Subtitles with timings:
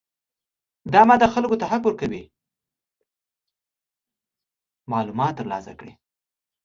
[0.93, 2.23] دا ماده خلکو ته حق ورکوي
[4.91, 5.93] معلومات ترلاسه کړي.